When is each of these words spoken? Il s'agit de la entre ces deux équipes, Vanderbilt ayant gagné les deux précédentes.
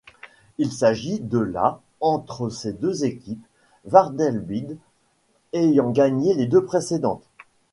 Il 0.57 0.71
s'agit 0.73 1.19
de 1.19 1.37
la 1.37 1.79
entre 1.99 2.49
ces 2.49 2.73
deux 2.73 3.05
équipes, 3.05 3.45
Vanderbilt 3.85 4.79
ayant 5.53 5.91
gagné 5.91 6.33
les 6.33 6.47
deux 6.47 6.65
précédentes. 6.65 7.29